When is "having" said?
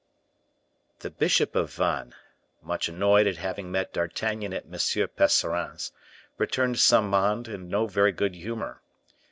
3.37-3.71